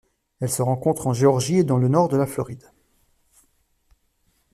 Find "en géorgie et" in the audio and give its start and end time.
1.05-1.63